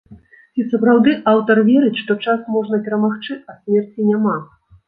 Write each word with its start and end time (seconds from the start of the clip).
Ці 0.59 0.63
сапраўды 0.71 1.11
аўтар 1.33 1.61
верыць, 1.69 1.99
што 2.05 2.17
час 2.25 2.39
можна 2.57 2.81
перамагчы, 2.89 3.39
а 3.53 3.59
смерці 3.61 4.09
няма? 4.11 4.35